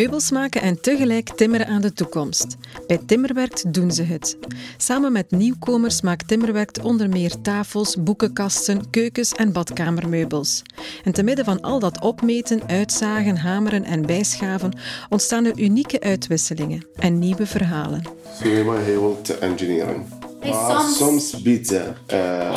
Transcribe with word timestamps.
Meubels 0.00 0.30
maken 0.30 0.62
en 0.62 0.80
tegelijk 0.80 1.28
timmeren 1.28 1.66
aan 1.66 1.80
de 1.80 1.92
toekomst. 1.92 2.56
Bij 2.86 2.98
Timmerwerkt 3.06 3.74
doen 3.74 3.90
ze 3.90 4.02
het. 4.02 4.38
Samen 4.76 5.12
met 5.12 5.30
nieuwkomers 5.30 6.00
maakt 6.00 6.28
Timmerwerkt 6.28 6.82
onder 6.82 7.08
meer 7.08 7.40
tafels, 7.40 7.96
boekenkasten, 8.02 8.90
keukens 8.90 9.32
en 9.32 9.52
badkamermeubels. 9.52 10.62
En 11.04 11.12
te 11.12 11.22
midden 11.22 11.44
van 11.44 11.60
al 11.60 11.78
dat 11.78 12.00
opmeten, 12.00 12.60
uitzagen, 12.66 13.36
hameren 13.36 13.84
en 13.84 14.06
bijschaven 14.06 14.72
ontstaan 15.08 15.44
er 15.44 15.58
unieke 15.58 16.00
uitwisselingen 16.00 16.86
en 16.96 17.18
nieuwe 17.18 17.46
verhalen. 17.46 18.02
Helemaal 18.26 18.78
heel 18.78 19.20
te 19.22 19.34
engineeren. 19.34 20.19
Maar 20.44 20.80
soms- 20.80 20.96
soms 20.96 21.42
pizza 21.42 21.94
eh, 22.06 22.50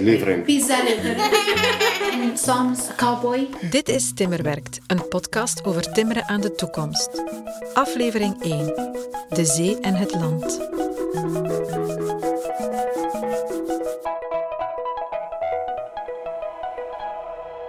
levering. 0.00 0.44
Pizza 0.44 0.82
leveren. 0.82 1.16
en 2.22 2.38
soms 2.38 2.80
cowboy. 2.96 3.48
Dit 3.70 3.88
is 3.88 4.12
Timmerwerkt, 4.14 4.78
een 4.86 5.08
podcast 5.08 5.64
over 5.64 5.92
timmeren 5.92 6.28
aan 6.28 6.40
de 6.40 6.54
toekomst. 6.54 7.10
Aflevering 7.74 8.42
1. 8.42 8.66
De 9.28 9.44
zee 9.44 9.80
en 9.80 9.94
het 9.94 10.14
land. 10.14 10.58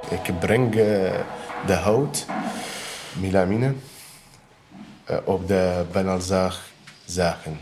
Ik 0.09 0.40
breng 0.40 0.75
eh, 0.75 1.14
de 1.66 1.73
hout, 1.73 2.25
melamine, 3.20 3.73
op 5.23 5.48
de 5.48 5.86
banalzaag 5.92 6.67
zagen. 7.08 7.58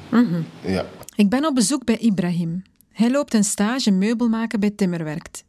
Ja. 0.62 0.86
Ik 1.16 1.30
ben 1.30 1.46
op 1.46 1.56
bezoek 1.56 1.84
bij 1.86 1.98
Ibrahim. 1.98 2.64
Hij 2.92 3.12
loopt 3.12 3.34
een 3.34 3.44
stage 3.44 3.92
meubel 3.92 4.30
maken 4.30 4.60
bij 4.60 4.70
Timmerwerkt. 4.70 5.44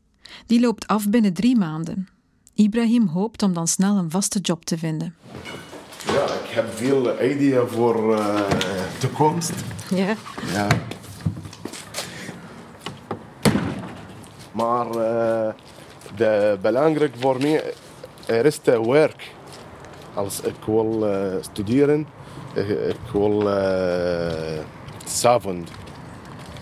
Die 0.47 0.61
loopt 0.61 0.86
af 0.86 1.08
binnen 1.08 1.33
drie 1.33 1.56
maanden. 1.56 2.08
Ibrahim 2.55 3.06
hoopt 3.06 3.42
om 3.42 3.52
dan 3.52 3.69
snel 3.69 3.97
een 3.97 4.11
vaste 4.11 4.39
job 4.39 4.64
te 4.64 4.78
vinden. 4.78 5.14
ja, 6.06 6.24
ik 6.24 6.50
heb 6.50 6.77
veel 6.77 7.22
ideeën 7.24 7.69
voor 7.69 8.14
eh 8.17 8.41
toekomst. 8.98 9.52
Ja. 9.91 10.14
Ja. 10.52 10.67
Maar 14.52 14.86
eh, 14.86 15.52
de 16.17 16.58
belangrijk 16.62 17.14
voor 17.19 17.39
mij 17.39 17.74
er 18.27 18.44
is 18.44 18.56
te 18.56 18.91
werk. 18.91 19.34
Als 20.14 20.41
ik 20.41 20.55
wil 20.67 21.06
eh, 21.08 21.34
studeren, 21.41 22.06
ik, 22.57 22.69
ik 22.69 23.12
wil 23.12 23.51
eh 23.51 24.65
s'avond 25.09 25.71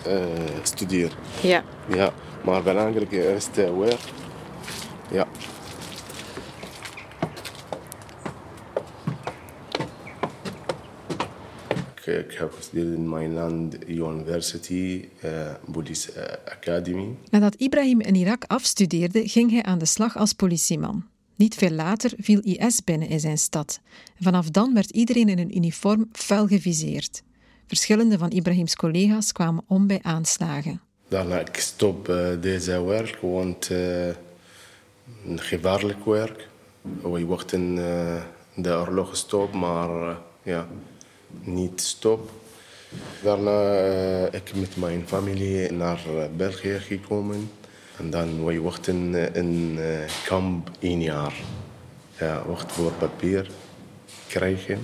eh, 0.05 0.25
studeren. 0.63 1.17
Ja. 1.41 1.63
Ja, 1.87 2.13
maar 2.43 2.63
belangrijk 2.63 3.11
is. 3.11 3.49
Ja. 5.11 5.27
Ik, 12.05 12.33
heb 12.37 12.53
gestudeerd 12.53 12.95
in 12.95 13.09
mijn 13.09 13.33
land 13.33 13.87
University, 13.87 15.07
eh 15.21 15.53
Police 15.71 16.11
eh, 16.11 16.53
Academy. 16.53 17.15
Nadat 17.29 17.55
Ibrahim 17.55 18.01
in 18.01 18.15
Irak 18.15 18.43
afstudeerde, 18.47 19.27
ging 19.27 19.51
hij 19.51 19.63
aan 19.63 19.77
de 19.77 19.85
slag 19.85 20.17
als 20.17 20.33
politieman. 20.33 21.05
Niet 21.35 21.55
veel 21.55 21.71
later 21.71 22.11
viel 22.17 22.39
IS 22.39 22.83
binnen 22.83 23.09
in 23.09 23.19
zijn 23.19 23.37
stad. 23.37 23.79
Vanaf 24.19 24.49
dan 24.49 24.73
werd 24.73 24.89
iedereen 24.89 25.29
in 25.29 25.39
een 25.39 25.57
uniform 25.57 26.09
fel 26.11 26.47
geviseerd. 26.47 27.23
Verschillende 27.67 28.17
van 28.17 28.31
Ibrahims 28.31 28.75
collega's 28.75 29.31
kwamen 29.31 29.63
om 29.67 29.87
bij 29.87 29.99
aanslagen. 30.01 30.81
Daarna 31.07 31.39
ik 31.39 31.55
stop 31.57 32.09
eh, 32.09 32.27
deze 32.41 32.83
werk, 32.85 33.17
want 33.21 33.69
eh, 33.69 34.07
een 35.27 35.39
gevaarlijk 35.39 36.05
werk. 36.05 36.47
We 37.01 37.25
wachten 37.25 37.77
eh, 37.77 38.23
de 38.55 38.69
oorlog 38.69 39.15
stop, 39.15 39.53
maar 39.53 40.17
ja, 40.43 40.67
niet 41.43 41.81
stop. 41.81 42.31
Daarna 43.23 43.75
eh, 43.75 44.23
ik 44.23 44.55
met 44.55 44.77
mijn 44.77 45.03
familie 45.07 45.71
naar 45.71 45.99
België 46.35 46.79
gekomen. 46.79 47.49
En 47.97 48.09
dan 48.09 48.45
we 48.45 48.61
wachten 48.61 49.15
eh, 49.15 49.41
in 49.41 49.77
eh, 49.79 50.09
kamp 50.25 50.69
één 50.79 51.01
jaar. 51.01 51.33
Ja, 52.19 52.43
wacht 52.47 52.71
voor 52.71 52.91
papier 52.91 53.49
krijgen. 54.27 54.79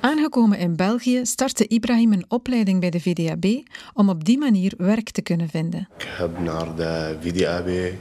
Aangekomen 0.00 0.58
in 0.58 0.76
België 0.76 1.20
startte 1.26 1.66
Ibrahim 1.66 2.12
een 2.12 2.24
opleiding 2.28 2.80
bij 2.80 2.90
de 2.90 3.00
VDAB 3.00 3.62
om 3.94 4.08
op 4.08 4.24
die 4.24 4.38
manier 4.38 4.72
werk 4.76 5.10
te 5.10 5.22
kunnen 5.22 5.48
vinden. 5.48 5.88
Ik 5.98 6.06
heb 6.16 6.38
naar 6.38 6.76
de 6.76 7.16
VDAB 7.20 7.94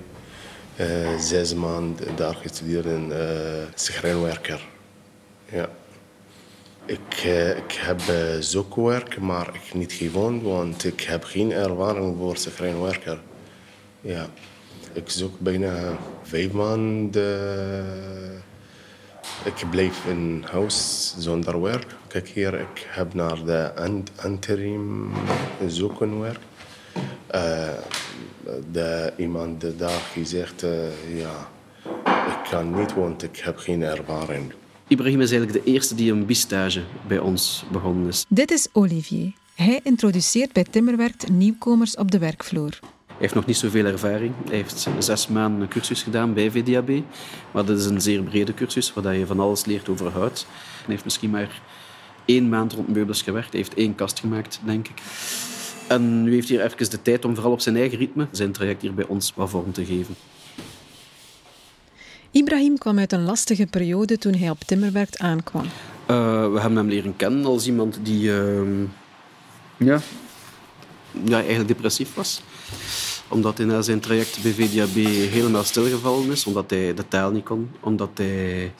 eh, 0.76 1.20
zes 1.20 1.54
maanden 1.54 2.16
daar 2.16 2.36
gestudeerd 2.36 2.86
in 2.86 3.10
uh, 3.10 3.18
schrijnwerker. 3.76 4.68
Ja. 5.52 5.70
Ik, 6.86 7.22
eh, 7.24 7.58
ik 7.58 7.72
heb 7.72 8.02
uh, 8.10 8.16
zoekwerk, 8.40 9.20
maar 9.20 9.50
ik 9.54 9.74
niet 9.74 9.94
gewoond, 9.94 10.44
want 10.44 10.86
ik 10.86 11.02
heb 11.02 11.24
geen 11.24 11.52
ervaring 11.52 12.16
voor 12.18 12.38
schrijnwerker. 12.38 13.20
Ja. 14.06 14.28
Ik 14.94 15.10
zoek 15.10 15.40
bijna 15.40 15.98
vijf 16.24 16.52
maanden. 16.52 18.44
Ik 19.44 19.70
blijf 19.70 20.06
in 20.06 20.46
huis 20.52 21.16
zonder 21.18 21.62
werk. 21.62 21.96
Kijk 22.08 22.28
hier, 22.28 22.54
ik 22.54 22.88
heb 22.88 23.14
naar 23.14 23.46
de 23.46 23.72
interim 24.24 25.12
zoekenwerk. 25.68 26.40
Uh, 27.36 27.70
de, 28.72 29.14
iemand 29.18 29.80
daar 29.80 30.02
gezegd, 30.12 30.64
uh, 30.64 31.20
ja, 31.20 31.50
ik 32.06 32.50
kan 32.50 32.80
niet, 32.80 32.94
want 32.94 33.24
ik 33.24 33.38
heb 33.38 33.58
geen 33.58 33.82
ervaring. 33.82 34.54
Ibrahim 34.88 35.22
is 35.22 35.32
eigenlijk 35.32 35.66
de 35.66 35.72
eerste 35.72 35.96
die 35.96 36.12
een 36.12 36.26
bistage 36.26 36.82
bij 37.08 37.20
ons 37.20 37.66
begonnen 37.72 38.08
is. 38.08 38.26
Dit 38.30 38.52
is 38.52 38.68
Olivier. 38.72 39.32
Hij 39.56 39.80
introduceert 39.84 40.54
bij 40.54 40.64
Timmerwerkt 40.64 41.30
nieuwkomers 41.30 41.96
op 41.96 42.12
de 42.12 42.20
werkvloer. 42.20 42.80
Hij 43.16 43.24
heeft 43.24 43.34
nog 43.34 43.46
niet 43.46 43.58
zoveel 43.58 43.86
ervaring. 43.86 44.34
Hij 44.48 44.56
heeft 44.56 44.88
zes 45.00 45.28
maanden 45.28 45.62
een 45.62 45.68
cursus 45.68 46.04
gedaan 46.04 46.34
bij 46.34 46.52
VDAB. 46.52 46.90
Maar 47.52 47.66
dat 47.66 47.80
is 47.80 47.86
een 47.86 48.02
zeer 48.02 48.22
brede 48.22 48.54
cursus, 48.54 48.94
waar 48.94 49.16
je 49.16 49.26
van 49.26 49.40
alles 49.40 49.66
leert 49.66 49.90
over 49.90 50.12
hout. 50.12 50.46
Hij 50.78 50.86
heeft 50.88 51.04
misschien 51.04 51.30
maar 51.30 51.62
één 52.26 52.50
maand 52.50 52.74
rond 52.74 52.88
meubels 52.88 53.22
gewerkt. 53.22 53.52
Hij 53.52 53.60
heeft 53.60 53.74
één 53.74 53.96
kast 53.96 54.20
gemaakt, 54.20 54.60
denk 54.64 54.88
ik. 54.88 55.02
En 55.88 56.24
nu 56.24 56.34
heeft 56.34 56.50
hij 56.50 56.64
even 56.64 56.90
de 56.90 57.02
tijd 57.02 57.26
om 57.26 57.34
vooral 57.36 57.52
op 57.52 57.60
zijn 57.60 57.76
eigen 57.76 57.98
ritme 57.98 58.28
zijn 58.32 58.52
traject 58.52 58.82
hier 58.82 58.94
bij 58.94 59.06
ons 59.06 59.34
wat 59.36 59.50
vorm 59.50 59.72
te 59.72 59.86
geven. 59.86 60.16
Ibrahim 62.32 62.78
kwam 62.78 63.00
uit 63.00 63.12
een 63.12 63.24
lastige 63.24 63.66
periode 63.66 64.18
toen 64.18 64.36
hij 64.36 64.50
op 64.50 64.60
Timmerwerkt 64.60 65.20
aankwam. 65.20 65.64
Uh, 65.64 66.52
we 66.52 66.60
hebben 66.60 66.78
hem 66.78 66.88
leren 66.88 67.16
kennen 67.16 67.46
als 67.46 67.68
iemand 67.68 68.00
die 68.04 68.30
uh, 68.30 68.84
ja, 69.78 70.00
ja, 71.24 71.38
eigenlijk 71.38 71.68
depressief 71.68 72.14
was. 72.14 72.42
Omdat 73.28 73.58
hij 73.58 73.68
na 73.68 73.82
zijn 73.82 74.00
traject 74.00 74.42
bij 74.42 74.52
VDAB 74.52 74.96
helemaal 75.32 75.64
stilgevallen 75.64 76.32
is, 76.32 76.46
omdat 76.46 76.70
hij 76.70 76.94
de 76.94 77.08
taal 77.08 77.32
niet 77.32 77.44
kon, 77.44 77.72
omdat 77.80 78.10
hij 78.14 78.72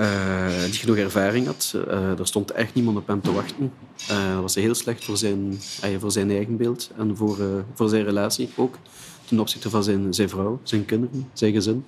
uh, 0.00 0.64
niet 0.64 0.76
genoeg 0.76 0.96
ervaring 0.96 1.46
had. 1.46 1.74
Uh, 1.88 2.18
er 2.18 2.26
stond 2.26 2.50
echt 2.50 2.74
niemand 2.74 2.96
op 2.96 3.06
hem 3.06 3.20
te 3.20 3.32
wachten. 3.32 3.72
Uh, 4.10 4.32
dat 4.32 4.40
was 4.40 4.54
heel 4.54 4.74
slecht 4.74 5.04
voor 5.04 5.16
zijn, 5.16 5.60
voor 5.98 6.12
zijn 6.12 6.30
eigen 6.30 6.56
beeld 6.56 6.90
en 6.96 7.16
voor, 7.16 7.64
voor 7.74 7.88
zijn 7.88 8.04
relatie 8.04 8.50
ook. 8.56 8.78
Ten 9.24 9.40
opzichte 9.40 9.70
van 9.70 9.84
zijn, 9.84 10.14
zijn 10.14 10.28
vrouw, 10.28 10.60
zijn 10.62 10.84
kinderen, 10.84 11.30
zijn 11.32 11.52
gezin. 11.52 11.84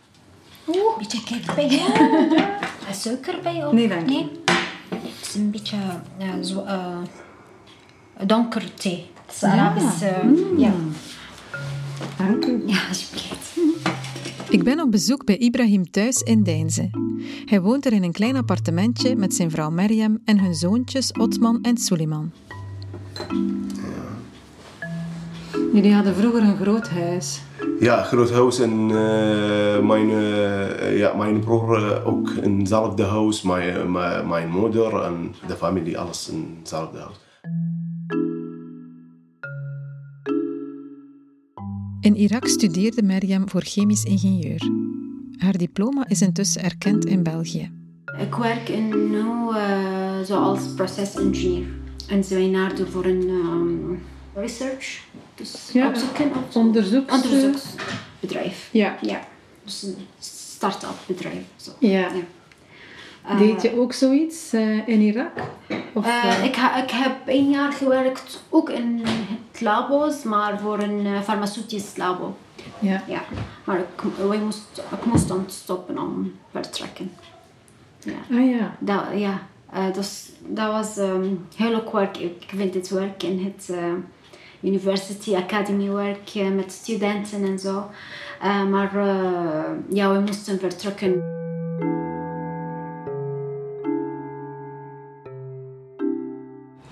Oeh, 0.67 0.77
een 0.77 1.07
beetje 1.09 1.55
bij. 1.55 1.71
Ja. 1.71 2.93
Suiker 2.93 3.39
bij? 3.43 3.67
Of? 3.67 3.73
Nee, 3.73 3.89
dank 3.89 4.07
nee? 4.07 4.31
Het 4.89 5.29
is 5.29 5.35
een 5.35 5.51
beetje 5.51 5.77
uh, 6.21 6.43
zo, 6.43 6.65
uh, 6.65 6.97
donker 8.27 8.75
thee. 8.75 9.11
Het 9.27 9.35
is 9.35 9.43
Arabisch. 9.43 10.03
Uh, 10.03 10.23
mm. 10.23 10.59
Ja. 10.59 10.73
Dank 12.19 12.45
u. 12.45 12.63
Ja, 12.67 12.89
alsjeblieft. 12.89 13.57
Ik 14.51 14.65
ben 14.65 14.81
op 14.81 14.91
bezoek 14.91 15.25
bij 15.25 15.37
Ibrahim 15.37 15.91
thuis 15.91 16.23
in 16.23 16.43
Deinze. 16.43 16.91
Hij 17.45 17.61
woont 17.61 17.87
er 17.87 17.93
in 17.93 18.03
een 18.03 18.13
klein 18.13 18.37
appartementje 18.37 19.17
met 19.17 19.35
zijn 19.35 19.51
vrouw 19.51 19.71
Meriem 19.71 20.21
en 20.25 20.41
hun 20.41 20.55
zoontjes 20.55 21.13
Otman 21.13 21.63
en 21.63 21.77
Suleiman. 21.77 22.33
Jullie 25.73 25.95
hadden 25.95 26.15
vroeger 26.15 26.43
een 26.43 26.57
groot 26.57 26.89
huis. 26.89 27.41
Ja, 27.81 28.03
groot 28.03 28.31
huis 28.31 28.59
en 28.59 28.89
uh, 28.89 29.79
mijn, 29.81 30.09
uh, 30.11 30.99
ja, 30.99 31.15
mijn 31.15 31.41
broer 31.41 32.05
ook 32.05 32.31
in 32.31 32.59
hetzelfde 32.59 33.03
huis. 33.03 33.43
Mijn, 33.43 33.93
mijn 34.29 34.49
moeder 34.49 35.03
en 35.03 35.35
de 35.47 35.57
familie, 35.57 35.99
alles 35.99 36.29
in 36.29 36.57
hetzelfde 36.59 36.99
huis. 36.99 37.17
In 42.05 42.17
Irak 42.17 42.49
studeerde 42.49 43.03
Merjam 43.03 43.49
voor 43.49 43.63
chemisch 43.63 44.05
ingenieur. 44.05 44.71
Haar 45.39 45.57
diploma 45.57 46.09
is 46.09 46.23
intussen 46.23 46.63
erkend 46.63 47.05
in 47.05 47.23
België. 47.23 47.71
Ik 48.19 48.35
werk 48.35 48.69
in, 48.69 48.89
nu 49.11 49.19
uh, 49.19 50.21
zoals 50.25 50.75
procesingenieur. 50.77 51.67
En 52.09 52.25
ze 52.25 52.51
zijn 52.53 52.87
voor 52.87 53.05
een 53.05 53.29
um, 53.29 54.03
research, 54.35 55.05
dus 55.35 55.71
ja, 55.73 55.89
opzoeken, 55.89 56.27
op 56.27 56.55
onderzoeks... 56.55 57.13
onderzoeksbedrijf. 57.13 58.69
Ja. 58.73 58.99
ja. 59.03 59.27
Dus 59.65 59.83
een 59.83 59.97
start-up 60.19 60.97
bedrijf. 61.07 61.45
Zo. 61.57 61.71
Ja. 61.79 61.91
ja. 61.91 62.25
Deed 63.39 63.63
je 63.63 63.81
ook 63.81 63.93
zoiets 63.93 64.55
uh, 64.55 64.89
in 64.89 65.01
Irak? 65.01 65.33
Of, 65.93 66.07
uh, 66.07 66.45
ik, 66.45 66.55
ha 66.55 66.83
ik 66.83 66.91
heb 66.91 67.13
één 67.27 67.51
jaar 67.51 67.73
gewerkt, 67.73 68.43
ook 68.49 68.71
in 68.71 69.03
het 69.05 69.61
labo's, 69.61 70.23
maar 70.23 70.61
voor 70.61 70.79
een 70.79 71.23
farmaceutisch 71.23 71.97
labo. 71.97 72.37
Ja. 72.79 73.03
ja. 73.07 73.23
Maar 73.65 73.79
ik, 73.79 74.03
wij 74.29 74.39
moest, 74.39 74.83
ik 74.93 75.05
moest 75.05 75.29
dan 75.29 75.45
stoppen 75.47 75.99
om 75.99 76.33
vertrekken. 76.51 77.11
Ja. 77.99 78.37
Ah 78.37 78.51
ja. 78.51 78.77
Dat, 78.79 79.05
ja. 79.15 79.43
Uh, 79.75 79.93
dus, 79.93 80.31
dat 80.47 80.71
was 80.73 80.97
um, 80.97 81.47
heel 81.57 81.71
leuk 81.71 81.93
werk. 81.93 82.17
Ik 82.19 82.45
vind 82.47 82.75
het 82.75 82.89
werk 82.89 83.23
in 83.23 83.45
het 83.45 83.77
University 84.61 85.35
Academy 85.35 85.91
werk 85.91 86.35
met 86.55 86.73
studenten 86.73 87.45
en 87.45 87.59
zo. 87.59 87.91
maar 88.71 88.91
ja, 89.89 90.13
we 90.13 90.21
moesten 90.21 90.59
vertrekken. 90.59 91.43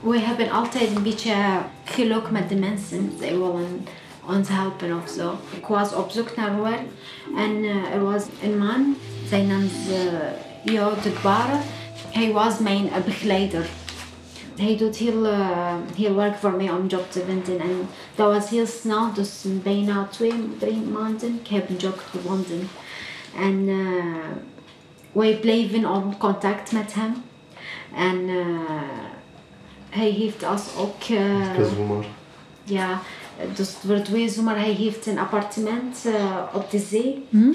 We 0.02 0.18
hebben 0.18 0.50
altijd 0.50 0.96
een 0.96 1.02
beetje 1.02 1.34
geluk 1.84 2.30
met 2.30 2.48
de 2.48 2.56
mensen. 2.56 3.12
Zij 3.18 3.30
willen 3.30 3.86
ons 4.26 4.48
helpen 4.48 5.02
of 5.02 5.08
zo. 5.08 5.34
Ik 5.56 5.66
was 5.66 5.94
op 5.94 6.10
zoek 6.10 6.36
naar 6.36 6.62
werk 6.62 6.86
en 7.36 7.64
er 7.92 8.04
was 8.04 8.24
een 8.42 8.58
man, 8.58 8.96
zijn 9.28 9.46
naam 9.46 9.62
is 9.62 9.94
Jo 10.64 10.92
de. 11.02 11.58
Hij 12.10 12.32
was 12.32 12.58
mijn 12.58 12.90
begeleider. 13.04 13.66
Hij 14.56 14.76
doet 14.76 14.96
heel, 14.96 15.24
uh, 15.24 15.74
heel 15.96 16.14
werk 16.14 16.36
voor 16.36 16.52
mij 16.52 16.70
om 16.70 16.86
job 16.86 17.10
te 17.10 17.22
vinden. 17.26 17.60
En 17.60 17.88
dat 18.14 18.32
was 18.32 18.50
heel 18.50 18.66
snel, 18.66 19.12
dus 19.12 19.44
bijna 19.62 20.06
twee, 20.10 20.32
drie 20.58 20.80
maanden. 20.92 21.40
Ik 21.42 21.48
heb 21.48 21.68
een 21.68 21.76
job 21.76 22.02
gevonden. 22.10 22.68
En 23.38 23.68
uh, 23.68 24.04
wij 25.12 25.38
bleven 25.40 25.74
in 25.74 26.18
contact 26.18 26.72
met 26.72 26.94
hem. 26.94 27.14
En 27.94 28.28
uh, 28.28 28.46
hij 29.92 30.10
heeft 30.10 30.48
ons 30.50 30.62
ook... 30.78 31.08
Uh, 31.08 32.04
ja, 32.64 33.00
dus 33.54 33.76
voor 33.86 34.02
twee 34.02 34.28
zomer, 34.28 34.56
hij 34.56 34.72
heeft 34.72 35.06
een 35.06 35.18
appartement 35.18 36.04
uh, 36.06 36.36
op 36.52 36.70
de 36.70 36.78
zee. 36.78 37.26
Mm. 37.28 37.54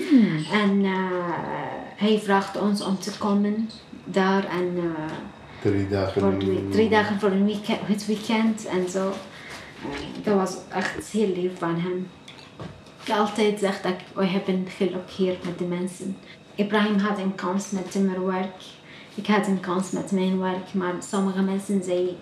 En 0.51 0.83
uh, 0.83 0.93
hij 1.95 2.19
vraagt 2.19 2.59
ons 2.59 2.81
om 2.81 2.99
te 2.99 3.17
komen 3.17 3.69
daar 4.03 4.45
en 4.45 4.71
uh, 4.75 4.83
drie 5.61 5.87
dagen 5.87 6.21
voor, 6.21 6.39
de, 6.39 6.67
drie 6.69 6.89
dagen 6.89 7.19
voor 7.19 7.31
een 7.31 7.45
weekend, 7.45 7.79
het 7.81 8.05
weekend 8.05 8.65
en 8.65 8.89
zo. 8.89 9.13
dat 10.23 10.35
was 10.35 10.55
echt 10.73 11.07
heel 11.11 11.33
lief 11.35 11.51
van 11.57 11.79
hem. 11.79 12.07
Ik 13.03 13.13
altijd 13.13 13.59
zeg 13.59 13.81
dat 13.81 13.95
we 14.13 14.25
hebben 14.25 14.65
geluk 14.69 15.09
hier 15.09 15.35
met 15.45 15.57
de 15.57 15.65
mensen. 15.65 16.17
Ibrahim 16.55 16.99
had 16.99 17.17
een 17.17 17.35
kans 17.35 17.71
met 17.71 17.91
timmerwerk. 17.91 18.63
Ik 19.15 19.27
had 19.27 19.47
een 19.47 19.59
kans 19.59 19.91
met 19.91 20.11
mijn 20.11 20.39
werk, 20.39 20.73
maar 20.73 20.93
sommige 20.99 21.41
mensen 21.41 21.83
zij, 21.83 22.15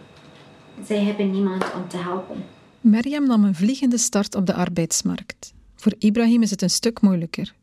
zij 0.84 1.04
hebben 1.04 1.32
niemand 1.32 1.74
om 1.74 1.88
te 1.88 1.98
helpen. 1.98 2.44
Merjam 2.82 3.28
nam 3.28 3.44
een 3.44 3.56
vliegende 3.56 3.98
start 3.98 4.36
op 4.36 4.46
de 4.46 4.54
arbeidsmarkt. 4.54 5.54
Voor 5.76 5.94
Ibrahim 6.00 6.42
is 6.42 6.50
het 6.50 6.62
een 6.62 6.70
stuk 6.70 7.02
moeilijker. 7.02 7.54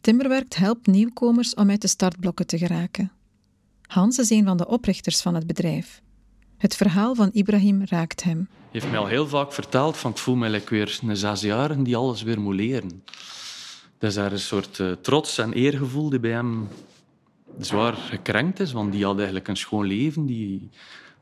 Timmerwerkt 0.00 0.56
helpt 0.56 0.86
nieuwkomers 0.86 1.54
om 1.54 1.70
uit 1.70 1.80
de 1.80 1.88
startblokken 1.88 2.46
te 2.46 2.58
geraken. 2.58 3.12
Hans 3.86 4.18
is 4.18 4.30
een 4.30 4.44
van 4.44 4.56
de 4.56 4.66
oprichters 4.66 5.20
van 5.20 5.34
het 5.34 5.46
bedrijf. 5.46 6.02
Het 6.56 6.76
verhaal 6.76 7.14
van 7.14 7.30
Ibrahim 7.32 7.82
raakt 7.84 8.22
hem. 8.22 8.48
Hij 8.48 8.68
heeft 8.70 8.90
mij 8.90 8.98
al 8.98 9.06
heel 9.06 9.28
vaak 9.28 9.52
verteld 9.52 9.96
van 9.96 10.10
ik 10.10 10.18
voel 10.18 10.34
me 10.34 10.48
like 10.48 10.74
weer 10.74 11.00
een 11.06 11.16
zesjarige 11.16 11.82
die 11.82 11.96
alles 11.96 12.22
weer 12.22 12.40
moet 12.40 12.54
leren. 12.54 13.02
Er 13.98 14.08
is 14.08 14.16
een 14.16 14.38
soort 14.38 14.78
uh, 14.78 14.92
trots 14.92 15.38
en 15.38 15.52
eergevoel 15.52 16.10
die 16.10 16.20
bij 16.20 16.30
hem 16.30 16.68
zwaar 17.58 17.94
gekrenkt 17.94 18.60
is, 18.60 18.72
want 18.72 18.92
die 18.92 19.04
had 19.04 19.16
eigenlijk 19.16 19.48
een 19.48 19.56
schoon 19.56 19.86
leven, 19.86 20.26
die 20.26 20.70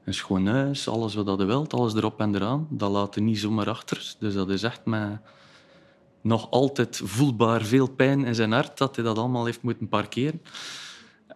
een 0.05 0.15
schoon 0.15 0.47
huis, 0.47 0.89
alles 0.89 1.15
wat 1.15 1.39
hij 1.39 1.47
wilt, 1.47 1.75
alles 1.75 1.95
erop 1.95 2.21
en 2.21 2.35
eraan. 2.35 2.67
Dat 2.71 2.91
laat 2.91 3.15
hij 3.15 3.25
niet 3.25 3.39
zomaar 3.39 3.69
achter. 3.69 4.15
Dus 4.19 4.35
dat 4.35 4.51
is 4.51 4.63
echt 4.63 4.85
met 4.85 5.21
nog 6.21 6.51
altijd 6.51 7.01
voelbaar 7.05 7.63
veel 7.63 7.89
pijn 7.89 8.25
in 8.25 8.35
zijn 8.35 8.53
hart 8.53 8.79
dat 8.79 8.97
hij 8.97 9.05
dat 9.05 9.19
allemaal 9.19 9.45
heeft 9.45 9.63
moeten 9.63 9.89
parkeren. 9.89 10.43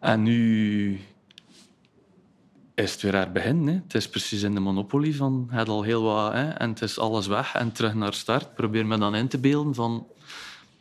En 0.00 0.22
nu 0.22 1.00
is 2.74 2.92
het 2.92 3.02
weer 3.02 3.14
haar 3.14 3.32
begin. 3.32 3.66
Hè. 3.66 3.72
Het 3.72 3.94
is 3.94 4.08
precies 4.08 4.42
in 4.42 4.54
de 4.54 4.60
Monopoly 4.60 5.12
van 5.12 5.48
het 5.50 5.69
al 5.69 5.82
heel 5.82 6.02
wat 6.02 6.32
hè, 6.32 6.48
en 6.48 6.70
het 6.70 6.82
is 6.82 6.98
alles 6.98 7.26
weg 7.26 7.54
en 7.54 7.72
terug 7.72 7.94
naar 7.94 8.14
start. 8.14 8.54
Probeer 8.54 8.86
me 8.86 8.98
dan 8.98 9.14
in 9.14 9.28
te 9.28 9.38
beelden 9.38 9.74
van 9.74 10.06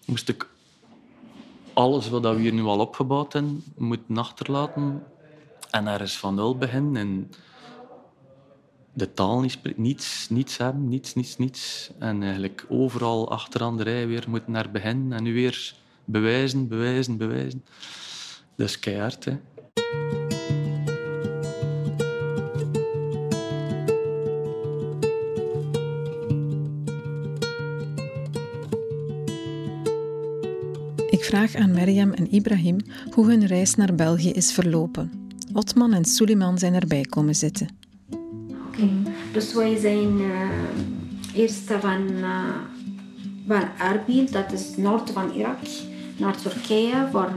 moest 0.05 0.29
ik 0.29 0.49
alles 1.73 2.09
wat 2.09 2.21
we 2.21 2.39
hier 2.39 2.53
nu 2.53 2.63
al 2.63 2.79
opgebouwd 2.79 3.33
hebben 3.33 3.63
moeten 3.77 4.17
achterlaten 4.17 5.03
en 5.69 5.87
er 5.87 6.01
is 6.01 6.17
van 6.17 6.35
nul 6.35 6.57
beginnen. 6.57 6.95
En 6.95 7.31
de 8.95 9.13
taal 9.13 9.41
niet 9.41 9.51
spreken, 9.51 9.81
niets, 9.81 10.27
niets 10.29 10.57
hebben, 10.57 10.87
niets, 10.87 11.13
niets, 11.13 11.37
niets. 11.37 11.91
En 11.99 12.23
eigenlijk 12.23 12.65
overal 12.69 13.31
achteraan 13.31 13.77
de 13.77 13.83
rij 13.83 14.07
weer 14.07 14.25
moeten 14.27 14.51
naar 14.51 14.71
begin 14.71 15.13
en 15.13 15.23
nu 15.23 15.33
weer 15.33 15.75
bewijzen, 16.05 16.67
bewijzen, 16.67 17.17
bewijzen. 17.17 17.63
Dat 18.55 18.67
is 18.67 18.79
keihard, 18.79 19.25
hè. 19.25 19.37
Ik 31.09 31.23
vraag 31.23 31.55
aan 31.55 31.71
Merjam 31.71 32.13
en 32.13 32.33
Ibrahim 32.33 32.77
hoe 33.11 33.25
hun 33.25 33.45
reis 33.45 33.75
naar 33.75 33.95
België 33.95 34.31
is 34.31 34.51
verlopen. 34.51 35.11
Otman 35.53 35.93
en 35.93 36.05
Suleiman 36.05 36.57
zijn 36.57 36.73
erbij 36.73 37.01
komen 37.01 37.35
zitten. 37.35 37.84
Dus 39.35 39.53
wij 39.53 39.77
zijn 39.77 40.19
uh, 40.19 40.49
eerst 41.33 41.71
van, 41.79 42.07
uh, 42.09 42.39
van 43.47 43.63
Erbil, 43.79 44.25
dat 44.31 44.51
is 44.51 44.77
noord 44.77 45.11
van 45.11 45.31
Irak, 45.31 45.57
naar 46.17 46.37
Turkije 46.37 47.07
voor 47.11 47.33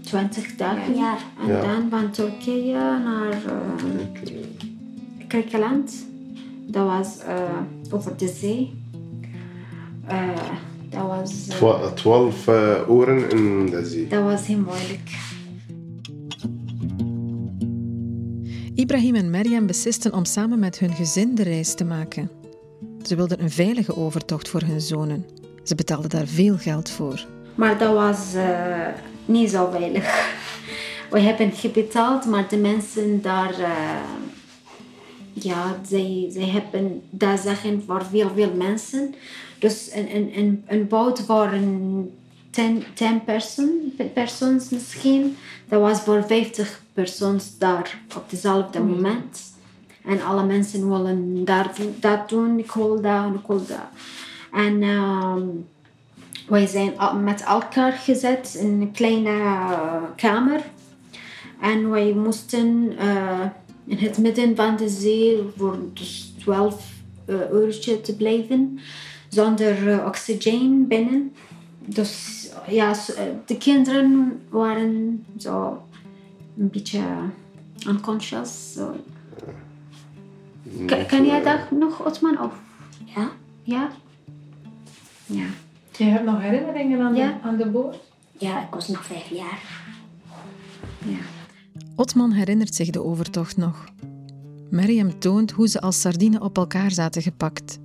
20 0.00 0.54
dagen. 0.56 0.94
Ja. 0.94 1.16
En 1.40 1.48
ja. 1.48 1.60
dan 1.60 1.86
van 1.90 2.10
Turkije 2.10 2.78
naar 2.78 3.32
uh, 3.32 4.24
Griekenland. 5.28 6.06
Dat 6.66 6.86
was 6.86 7.18
over 7.90 8.16
de 8.16 8.28
zee. 8.28 8.72
dat 10.90 11.06
was... 11.06 11.48
12 11.94 12.48
uren 12.88 13.30
in 13.30 13.70
de 13.70 13.84
zee. 13.84 14.06
Dat 14.08 14.22
was 14.22 14.46
heel 14.46 14.58
moeilijk. 14.58 15.23
Ibrahim 18.84 19.14
en 19.14 19.30
Merjam 19.30 19.66
beslisten 19.66 20.12
om 20.12 20.24
samen 20.24 20.58
met 20.58 20.78
hun 20.78 20.94
gezin 20.94 21.34
de 21.34 21.42
reis 21.42 21.74
te 21.74 21.84
maken. 21.84 22.30
Ze 23.02 23.16
wilden 23.16 23.42
een 23.42 23.50
veilige 23.50 23.96
overtocht 23.96 24.48
voor 24.48 24.60
hun 24.60 24.80
zonen. 24.80 25.26
Ze 25.62 25.74
betaalden 25.74 26.10
daar 26.10 26.26
veel 26.26 26.56
geld 26.56 26.90
voor. 26.90 27.26
Maar 27.54 27.78
dat 27.78 27.94
was 27.94 28.34
uh, 28.34 28.86
niet 29.24 29.50
zo 29.50 29.70
veilig. 29.70 30.04
We 31.10 31.20
hebben 31.20 31.52
gebetaald, 31.52 32.24
maar 32.24 32.48
de 32.48 32.56
mensen 32.56 33.22
daar, 33.22 33.60
uh, 33.60 34.00
ja, 35.32 35.80
zij, 35.86 36.26
zij 36.30 36.48
hebben 36.48 37.02
dat 37.10 37.40
zeggen 37.40 37.82
voor 37.86 38.04
veel, 38.10 38.30
veel 38.34 38.54
mensen. 38.54 39.14
Dus 39.58 39.90
een, 39.92 40.16
een, 40.16 40.38
een, 40.38 40.64
een 40.66 40.88
boot 40.88 41.20
voor 41.20 41.52
een 41.52 42.10
10, 42.50 42.84
10 42.94 43.24
person, 43.24 43.94
persons 44.14 44.68
misschien. 44.68 45.36
Dat 45.68 45.80
was 45.80 46.00
voor 46.00 46.24
50 46.26 46.82
persons 46.94 47.58
daar 47.58 47.98
op 48.16 48.30
dezelfde 48.30 48.80
mm. 48.80 48.88
moment. 48.88 49.52
En 50.04 50.22
alle 50.22 50.44
mensen 50.44 50.90
willen 50.90 51.44
daar, 51.44 51.70
dat 52.00 52.28
doen, 52.28 52.58
ik 52.58 52.72
wil 52.72 53.00
dat 53.00 53.24
en 53.24 53.34
ik 53.34 53.46
wil 53.46 53.66
dat. 53.66 53.88
En 54.52 54.82
um, 54.82 55.66
wij 56.48 56.66
zijn 56.66 56.92
met 57.24 57.42
elkaar 57.42 57.92
gezet 57.92 58.56
in 58.58 58.80
een 58.80 58.92
kleine 58.92 59.30
uh, 59.30 60.02
kamer. 60.16 60.60
En 61.60 61.90
wij 61.90 62.12
moesten 62.12 62.92
uh, 63.00 63.40
in 63.86 63.96
het 63.96 64.18
midden 64.18 64.56
van 64.56 64.76
de 64.76 64.88
zee 64.88 65.42
voor 65.56 65.78
dus 65.92 66.34
12 66.38 66.92
uh, 67.26 67.36
uurtje 67.52 68.00
te 68.00 68.16
blijven 68.16 68.78
zonder 69.28 69.88
uh, 69.88 70.06
oxygen 70.06 70.86
binnen. 70.86 71.32
Dus 71.78 72.32
ja, 72.68 72.94
de 73.46 73.56
kinderen 73.56 74.40
waren 74.48 75.24
zo 75.38 75.82
een 76.58 76.70
beetje 76.70 77.02
unconscious. 77.86 78.72
Zo. 78.72 78.96
Kan, 80.86 81.26
jij 81.26 81.42
dat 81.42 81.70
nog, 81.70 82.06
Otman? 82.06 82.40
Of? 82.40 82.60
Ja. 83.04 83.30
Ja? 83.62 83.90
Ja. 85.26 85.46
Je 85.96 86.04
hebt 86.04 86.24
nog 86.24 86.40
herinneringen 86.40 87.00
aan, 87.00 87.14
de, 87.14 87.34
aan 87.42 87.56
de 87.56 87.66
boot? 87.66 87.96
Ja, 88.38 88.62
ik 88.62 88.74
was 88.74 88.88
nog 88.88 89.04
vijf 89.04 89.28
jaar. 89.28 89.62
Ja. 90.98 91.18
Otman 91.96 92.32
herinnert 92.32 92.74
zich 92.74 92.90
de 92.90 93.02
overtocht 93.02 93.56
nog. 93.56 93.84
Miriam 94.70 95.18
toont 95.18 95.50
hoe 95.50 95.68
ze 95.68 95.80
als 95.80 96.00
sardine 96.00 96.40
op 96.40 96.56
elkaar 96.56 96.90
zaten 96.90 97.22
gepakt. 97.22 97.78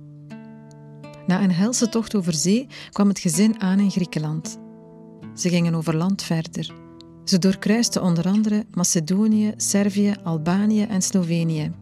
Na 1.26 1.42
een 1.42 1.52
helse 1.52 1.88
tocht 1.88 2.14
over 2.14 2.32
zee 2.32 2.66
kwam 2.92 3.08
het 3.08 3.18
gezin 3.18 3.60
aan 3.60 3.78
in 3.78 3.90
Griekenland. 3.90 4.58
Ze 5.34 5.48
gingen 5.48 5.74
over 5.74 5.96
land 5.96 6.22
verder. 6.22 6.79
Ze 7.30 7.38
doorkruisten 7.38 8.02
onder 8.02 8.26
andere 8.26 8.66
Macedonië, 8.74 9.52
Servië, 9.56 10.14
Albanië 10.22 10.82
en 10.82 11.02
Slovenië. 11.02 11.72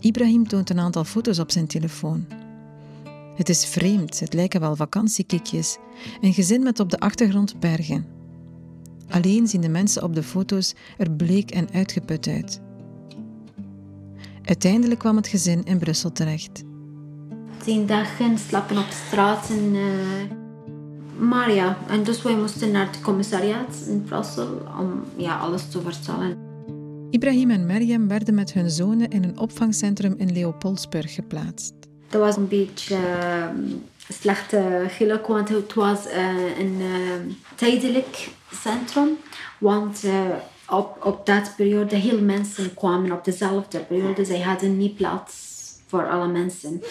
Ibrahim 0.00 0.48
toont 0.48 0.70
een 0.70 0.78
aantal 0.78 1.04
foto's 1.04 1.38
op 1.38 1.50
zijn 1.50 1.66
telefoon. 1.66 2.26
Het 3.34 3.48
is 3.48 3.66
vreemd, 3.66 4.20
het 4.20 4.34
lijken 4.34 4.60
wel 4.60 4.76
vakantiekikjes. 4.76 5.78
Een 6.20 6.32
gezin 6.32 6.62
met 6.62 6.80
op 6.80 6.90
de 6.90 6.98
achtergrond 6.98 7.60
bergen. 7.60 8.06
Alleen 9.08 9.48
zien 9.48 9.60
de 9.60 9.68
mensen 9.68 10.02
op 10.02 10.14
de 10.14 10.22
foto's 10.22 10.74
er 10.98 11.10
bleek 11.10 11.50
en 11.50 11.68
uitgeput 11.72 12.26
uit. 12.26 12.60
Uiteindelijk 14.42 15.00
kwam 15.00 15.16
het 15.16 15.28
gezin 15.28 15.64
in 15.64 15.78
Brussel 15.78 16.12
terecht. 16.12 16.62
Tien 17.64 17.86
dagen 17.86 18.38
slapen 18.38 18.78
op 18.78 18.90
straat 18.90 19.50
en, 19.50 19.74
uh, 19.74 20.45
maar 21.18 21.52
ja, 21.52 21.76
en 21.88 22.02
dus 22.02 22.22
wij 22.22 22.36
moesten 22.36 22.70
naar 22.70 22.86
het 22.86 23.00
commissariaat 23.00 23.84
in 23.88 24.02
Brussel 24.02 24.62
om 24.78 25.04
ja, 25.16 25.38
alles 25.38 25.68
te 25.68 25.80
vertellen. 25.80 26.38
Ibrahim 27.10 27.50
en 27.50 27.66
Meriem 27.66 28.08
werden 28.08 28.34
met 28.34 28.52
hun 28.52 28.70
zonen 28.70 29.10
in 29.10 29.24
een 29.24 29.38
opvangcentrum 29.38 30.14
in 30.16 30.32
Leopoldsburg 30.32 31.14
geplaatst. 31.14 31.74
Dat 32.08 32.20
was 32.20 32.36
een 32.36 32.48
beetje 32.48 32.94
uh, 32.94 33.46
slechte 34.08 34.84
geluk, 34.88 35.26
want 35.26 35.48
het 35.48 35.74
was 35.74 36.06
uh, 36.06 36.58
een 36.58 36.76
uh, 36.80 37.34
tijdelijk 37.54 38.28
centrum. 38.52 39.08
Want 39.58 40.04
op, 40.68 41.04
op 41.04 41.26
dat 41.26 41.52
periode 41.56 41.96
heel 41.96 42.20
mensen 42.20 42.74
kwamen 42.74 43.12
op 43.12 43.24
dezelfde 43.24 43.78
periode. 43.78 44.24
Zij 44.24 44.40
hadden 44.40 44.76
niet 44.76 44.94
plaats 44.94 45.55
voor 45.86 46.08
alle 46.08 46.28
mensen. 46.28 46.82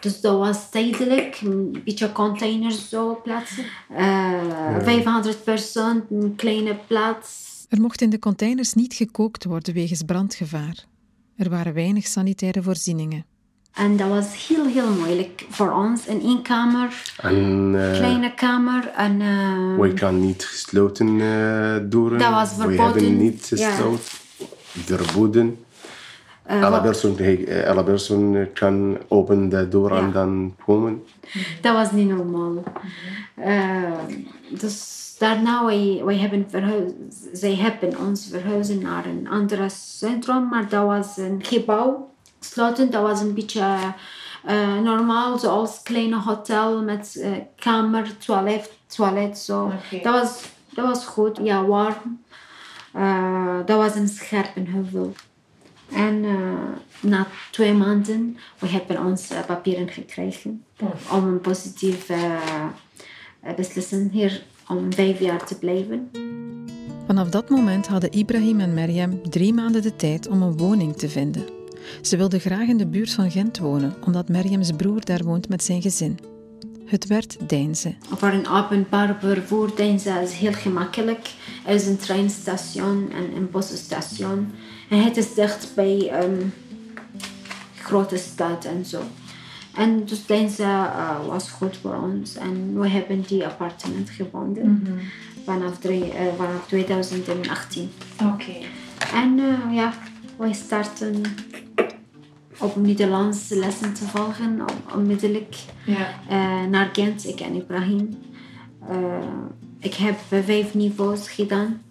Dus 0.00 0.20
dat 0.20 0.38
was 0.38 0.70
tijdelijk, 0.70 1.40
een 1.40 1.82
beetje 1.84 2.12
containers 2.12 2.88
zo 2.88 3.20
plaatsen. 3.22 3.64
Uh, 3.90 4.82
500 4.82 5.44
personen, 5.44 6.04
een 6.10 6.36
kleine 6.36 6.76
plaats. 6.86 7.52
Er 7.68 7.80
mocht 7.80 8.00
in 8.00 8.10
de 8.10 8.18
containers 8.18 8.72
niet 8.72 8.94
gekookt 8.94 9.44
worden 9.44 9.74
wegens 9.74 10.02
brandgevaar. 10.02 10.84
Er 11.36 11.50
waren 11.50 11.74
weinig 11.74 12.06
sanitaire 12.06 12.62
voorzieningen. 12.62 13.24
En 13.74 13.96
dat 13.96 14.08
was 14.08 14.46
heel, 14.48 14.66
heel 14.66 14.90
moeilijk 14.90 15.46
voor 15.48 15.72
ons. 15.72 16.06
In 16.06 16.20
één 16.20 16.42
kamer, 16.42 17.02
een 17.20 17.74
uh, 17.74 17.92
kleine 17.92 18.34
kamer. 18.34 18.88
En, 18.96 19.20
uh, 19.20 19.78
we 19.78 19.92
kan 19.94 20.20
niet 20.20 20.44
gesloten 20.44 21.08
uh, 21.08 21.76
doen. 21.82 22.18
Dat 22.18 22.30
was 22.30 22.48
verboden. 22.48 22.76
We 22.76 22.82
hebben 22.82 23.16
niet 23.16 23.44
gesloten, 23.44 24.00
ja. 24.72 24.96
verboden. 24.96 25.63
Uh, 26.50 26.64
alle, 26.64 26.80
persoon, 26.80 27.14
persoon 27.84 28.48
kan 28.52 28.98
open 29.08 29.48
de 29.48 29.68
deur 29.68 29.94
ja. 29.94 29.98
en 29.98 30.12
dan 30.12 30.54
komen. 30.64 31.02
Dat 31.60 31.74
was 31.74 31.92
niet 31.92 32.08
normaal. 32.08 32.62
dus 34.48 35.04
daarna 35.18 35.64
wij, 35.64 36.02
wij 36.04 36.16
hebben 36.16 36.46
verhuisd, 36.50 36.94
zij 37.32 37.54
hebben 37.54 37.98
ons 37.98 38.28
verhuizen 38.30 38.82
naar 38.82 39.06
een 39.06 39.28
ander 39.28 39.70
centrum, 39.70 40.48
maar 40.48 40.68
dat 40.68 40.86
was 40.86 41.16
een 41.16 41.44
gebouw 41.44 42.12
sluiten. 42.40 42.90
Dat 42.90 43.02
was 43.02 43.20
een 43.20 43.34
beetje 43.34 43.76
uh, 44.48 44.78
normaal, 44.80 45.38
zoals 45.38 45.82
kleine 45.82 46.20
hotel 46.20 46.82
met 46.82 47.14
uh, 47.18 47.36
kamer, 47.56 48.16
toilet, 48.18 48.72
toilet 48.86 49.38
zo. 49.38 49.72
Dat, 50.02 50.12
was, 50.20 50.42
dat 50.68 50.86
was 50.86 51.06
goed, 51.06 51.38
ja, 51.42 51.64
warm. 51.64 52.22
Uh, 52.96 53.56
dat 53.66 53.76
was 53.76 53.94
een 53.94 54.08
Scherpenheuvel. 54.08 55.12
En 55.94 56.24
na 57.00 57.26
twee 57.50 57.72
maanden, 57.72 58.36
we 58.58 58.66
hebben 58.66 59.04
onze 59.04 59.34
papieren 59.46 59.88
gekregen 59.88 60.64
om 61.12 61.24
een 61.24 61.40
positieve 61.40 62.16
beslissing 63.56 64.12
hier 64.12 64.42
om 64.68 64.92
vijf 64.92 65.20
jaar 65.20 65.46
te 65.46 65.58
blijven. 65.58 66.10
Vanaf 67.06 67.28
dat 67.28 67.48
moment 67.50 67.86
hadden 67.86 68.18
Ibrahim 68.18 68.60
en 68.60 68.74
Meriem 68.74 69.30
drie 69.30 69.54
maanden 69.54 69.82
de 69.82 69.96
tijd 69.96 70.28
om 70.28 70.42
een 70.42 70.56
woning 70.56 70.96
te 70.96 71.08
vinden. 71.08 71.44
Ze 72.02 72.16
wilde 72.16 72.38
graag 72.38 72.68
in 72.68 72.76
de 72.76 72.86
buurt 72.86 73.12
van 73.12 73.30
Gent 73.30 73.58
wonen, 73.58 73.94
omdat 74.04 74.28
Meriems 74.28 74.72
broer 74.72 75.04
daar 75.04 75.24
woont 75.24 75.48
met 75.48 75.62
zijn 75.62 75.82
gezin. 75.82 76.18
Het 76.84 77.06
werd 77.06 77.48
Deinze. 77.48 77.94
Voor 78.00 78.28
een 78.28 78.48
openbaar 78.48 79.16
vervoer 79.20 79.76
Deinze 79.76 80.20
is 80.22 80.32
heel 80.32 80.52
gemakkelijk. 80.52 81.30
Er 81.66 81.74
is 81.74 81.86
een 81.86 81.96
treinstation 81.96 83.10
en 83.12 83.36
een 83.36 83.50
busstation. 83.50 84.52
En 84.88 85.02
het 85.02 85.16
is 85.16 85.34
dicht 85.34 85.74
bij 85.74 86.22
een 86.22 86.52
grote 87.74 88.16
stad 88.16 88.64
en 88.64 88.84
zo. 88.84 89.02
En 89.74 90.04
dus 90.04 90.26
Deinze 90.26 90.62
uh, 90.62 91.26
was 91.26 91.50
goed 91.50 91.76
voor 91.76 91.94
ons. 91.94 92.36
En 92.36 92.80
we 92.80 92.88
hebben 92.88 93.24
die 93.26 93.46
appartement 93.46 94.10
gevonden 94.10 94.66
mm 94.66 94.82
-hmm. 94.84 94.98
vanaf, 95.44 95.78
drie, 95.78 96.04
uh, 96.04 96.20
vanaf 96.36 96.66
2018. 96.66 97.90
Oké. 98.14 98.32
Okay. 98.32 98.62
En 99.14 99.38
uh, 99.38 99.74
ja, 99.74 99.92
wij 100.36 100.52
starten 100.52 101.22
op 102.58 102.76
Nederlands 102.76 103.48
lessen 103.48 103.94
te 103.94 104.04
volgen, 104.04 104.64
onmiddellijk 104.94 105.56
uh, 105.86 105.96
naar 106.70 106.90
Gent, 106.92 107.26
ik 107.26 107.40
en 107.40 107.54
Ibrahim. 107.54 108.18
Ik 109.78 109.94
heb 109.94 110.18
vijf 110.28 110.74
niveaus 110.74 111.28
gedaan. 111.28 111.82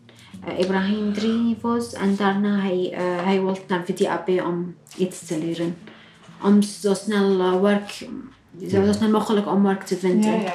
Uh, 0.48 0.60
Ibrahim 0.60 1.14
drie 1.14 1.34
niveaus 1.34 1.94
en 1.94 2.16
daarna 2.16 2.60
hij, 2.60 2.94
hij 3.24 3.42
wil 3.42 3.58
naar 3.68 3.86
VDAP 3.86 4.30
om 4.30 4.76
iets 4.98 5.26
te 5.26 5.38
leren. 5.38 5.76
Om 6.42 6.62
zo 6.62 6.94
snel 6.94 7.62
werk, 7.62 8.08
zo 8.70 8.92
snel 8.92 9.10
mogelijk 9.10 9.48
om 9.48 9.64
werk 9.64 9.84
te 9.84 9.98
vinden. 9.98 10.32
Ja, 10.32 10.42
ja, 10.42 10.54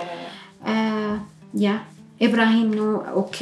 ja. 0.65 1.21
ja. 1.51 1.83
Ibrahim 2.17 2.69
nu 2.69 3.11
ook 3.15 3.35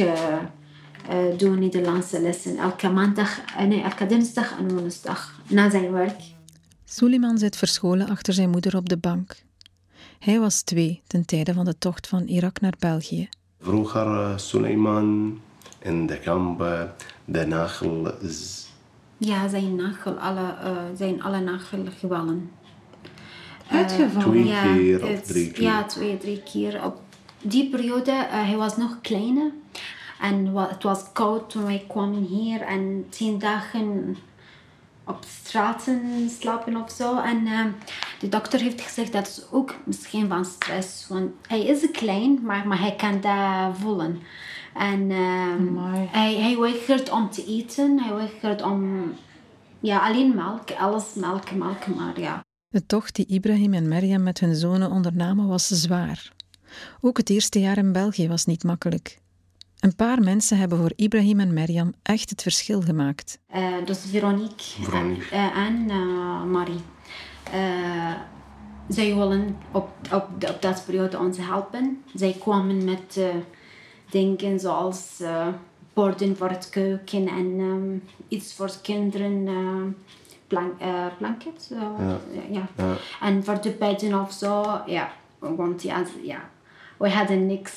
doen 1.38 1.58
Nederlandse 1.58 2.20
lessen 2.20 2.56
elke 2.56 2.88
maandag, 2.88 3.40
nee, 3.68 3.82
elke 3.82 4.06
dinsdag 4.06 4.58
en 4.58 4.78
woensdag 4.78 5.40
na 5.48 5.70
zijn 5.70 5.92
werk. 5.92 6.20
Suleiman 6.84 7.38
zit 7.38 7.56
verscholen 7.56 8.08
achter 8.08 8.32
zijn 8.32 8.50
moeder 8.50 8.76
op 8.76 8.88
de 8.88 8.96
bank. 8.96 9.36
Hij 10.18 10.40
was 10.40 10.62
twee 10.62 11.02
ten 11.06 11.26
tijde 11.26 11.54
van 11.54 11.64
de 11.64 11.78
tocht 11.78 12.08
van 12.08 12.22
Irak 12.22 12.60
naar 12.60 12.74
België. 12.78 13.28
Vroeger 13.60 14.06
uh, 14.06 14.36
Suleiman 14.36 15.40
in 15.78 16.06
de 16.06 16.18
kamp, 16.18 16.60
uh, 16.60 16.82
de 17.24 17.46
nagel 17.46 18.18
is... 18.20 18.66
Ja, 19.16 19.48
zijn 19.48 19.74
nagel, 19.74 20.12
alle, 20.12 20.54
uh, 20.64 20.76
zijn 20.96 21.22
alle 21.22 21.40
nagel 21.40 21.84
gewallen. 21.98 22.50
Uitgevallen? 23.70 24.30
twee 24.30 24.46
ja, 24.46 24.74
keer 24.74 25.06
of 25.06 25.22
drie 25.22 25.50
keer? 25.50 25.62
Ja, 25.62 25.84
twee, 25.84 26.18
drie 26.18 26.42
keer. 26.42 26.84
Op 26.84 27.00
die 27.42 27.70
periode, 27.70 28.12
hij 28.28 28.56
was 28.56 28.76
nog 28.76 28.98
kleiner. 29.00 29.50
En 30.20 30.56
het 30.56 30.82
was 30.82 31.12
koud 31.12 31.50
toen 31.50 31.64
wij 31.64 31.84
kwamen 31.88 32.22
hier. 32.22 32.60
En 32.60 33.06
tien 33.08 33.38
dagen 33.38 34.16
op 35.04 35.24
straten 35.40 36.30
slapen 36.40 36.76
of 36.76 36.90
zo. 36.90 37.18
En 37.18 37.46
uh, 37.46 37.64
de 38.18 38.28
dokter 38.28 38.60
heeft 38.60 38.80
gezegd 38.80 39.12
dat 39.12 39.26
is 39.26 39.42
ook 39.50 39.74
misschien 39.84 40.28
van 40.28 40.44
stress. 40.44 41.08
Want 41.08 41.30
hij 41.46 41.66
is 41.66 41.90
klein, 41.92 42.40
maar, 42.42 42.66
maar 42.66 42.80
hij 42.80 42.94
kan 42.96 43.20
dat 43.20 43.76
voelen. 43.80 44.22
En 44.78 45.10
uh, 45.10 45.92
hij, 46.10 46.34
hij 46.34 46.58
weigert 46.58 47.10
om 47.10 47.30
te 47.30 47.44
eten. 47.46 48.00
Hij 48.00 48.14
weigert 48.14 48.62
om 48.62 49.02
ja, 49.80 50.08
alleen 50.08 50.34
melk. 50.34 50.70
Alles 50.70 51.14
melk, 51.14 51.54
melk, 51.54 51.86
maar 51.86 52.20
ja. 52.20 52.44
De 52.68 52.86
tocht 52.86 53.14
die 53.14 53.26
Ibrahim 53.26 53.74
en 53.74 53.88
Meriem 53.88 54.22
met 54.22 54.40
hun 54.40 54.54
zonen 54.54 54.90
ondernamen 54.90 55.48
was 55.48 55.66
zwaar. 55.66 56.32
Ook 57.00 57.16
het 57.16 57.30
eerste 57.30 57.60
jaar 57.60 57.78
in 57.78 57.92
België 57.92 58.28
was 58.28 58.44
niet 58.44 58.64
makkelijk. 58.64 59.18
Een 59.80 59.94
paar 59.94 60.20
mensen 60.20 60.58
hebben 60.58 60.78
voor 60.78 60.92
Ibrahim 60.96 61.40
en 61.40 61.52
Merjam 61.52 61.92
echt 62.02 62.30
het 62.30 62.42
verschil 62.42 62.80
gemaakt. 62.80 63.38
Uh, 63.54 63.84
dus 63.84 63.98
Veronique, 63.98 64.64
Veronique. 64.82 65.34
Uh, 65.36 65.56
en 65.56 65.90
uh, 65.90 66.42
Marie. 66.42 66.80
zij 68.88 69.14
willen 69.14 69.56
op, 69.72 69.90
op, 70.12 70.28
op 70.48 70.56
dat 70.60 70.82
periode 70.86 71.18
ons 71.18 71.38
helpen. 71.38 72.02
Zij 72.14 72.36
kwamen 72.40 72.84
met 72.84 73.20
dingen 74.10 74.60
zoals 74.60 75.22
borden 75.92 76.36
voor 76.36 76.48
het 76.48 76.68
keuken 76.68 77.28
en 77.28 77.58
um, 77.60 78.02
iets 78.28 78.54
voor 78.54 78.70
kinderen 78.82 79.48
plank, 80.46 80.80
eh, 80.80 81.06
blanket. 81.18 81.70
Ja. 81.70 82.18
Ja. 82.50 82.68
Ja. 82.76 82.96
En 83.20 83.44
voor 83.44 83.60
de 83.60 83.70
bedden 83.70 84.20
of 84.20 84.32
zo, 84.32 84.80
ja. 84.86 85.12
Want 85.38 85.82
ja, 85.82 86.04
ja, 86.22 86.50
we 86.96 87.10
hadden 87.10 87.46
niks. 87.46 87.72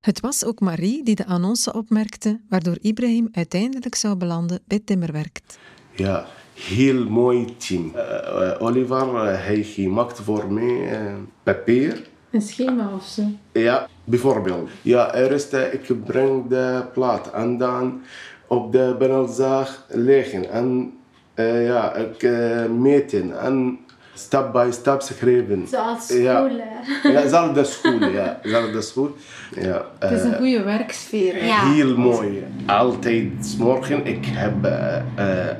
Het 0.00 0.20
was 0.20 0.44
ook 0.44 0.60
Marie 0.60 1.04
die 1.04 1.14
de 1.14 1.26
annonce 1.26 1.72
opmerkte, 1.72 2.40
waardoor 2.48 2.76
Ibrahim 2.80 3.28
uiteindelijk 3.32 3.94
zou 3.94 4.16
belanden 4.16 4.60
bij 4.66 4.80
Timmerwerkt. 4.84 5.58
Ja, 5.94 6.26
heel 6.54 7.08
mooi 7.08 7.56
team. 7.56 7.92
Eh, 7.94 8.50
eh, 8.52 8.62
Oliver, 8.62 9.14
eh, 9.14 9.46
hij 9.46 9.86
maakt 9.88 10.20
voor 10.20 10.52
mij 10.52 10.90
eh, 10.90 11.14
papier. 11.42 12.12
Een 12.34 12.40
schema 12.42 12.90
of 12.96 13.04
zo. 13.06 13.22
Ja, 13.52 13.86
bijvoorbeeld. 14.04 14.68
Ja, 14.82 15.14
eerst 15.14 15.52
eh, 15.52 15.72
ik 15.72 16.04
breng 16.04 16.48
de 16.48 16.82
plaat 16.92 17.30
en 17.32 17.58
dan 17.58 18.02
op 18.46 18.72
de 18.72 18.94
panelzaag 18.98 19.84
leggen. 19.88 20.50
En 20.50 20.92
eh, 21.34 21.66
ja, 21.66 21.94
ik 21.94 22.22
eh, 22.22 22.64
meten 22.78 23.40
en 23.40 23.78
stap 24.14 24.52
bij 24.52 24.72
stap 24.72 25.02
schrijven. 25.02 25.66
Zoals 25.68 26.08
Ja. 26.08 26.36
school. 26.46 26.58
eh. 26.58 27.12
Ja, 27.12 27.28
zelfde 27.28 27.64
school, 27.64 28.04
ja. 28.08 28.38
Zelfde 28.42 28.80
school. 28.80 29.10
Ja, 29.60 29.84
Het 29.98 30.10
is 30.10 30.20
eh, 30.20 30.24
een 30.26 30.36
goede 30.36 30.62
werksfeer. 30.62 31.44
Ja. 31.44 31.72
Heel 31.72 31.96
mooi. 31.96 32.44
Altijd 32.66 33.28
's 33.40 33.56
morgen. 33.56 34.06
Ik 34.06 34.24
heb 34.26 34.64
eh, 34.64 34.96
eh, 34.96 35.50